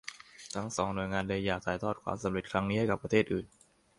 [0.55, 3.45] ทั้งสองหน่วยงานเลยอยากถ่ายทอดความสำเร็จครั้งนี้ให้กับประเทศอื่น